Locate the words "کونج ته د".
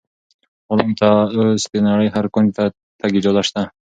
2.33-2.75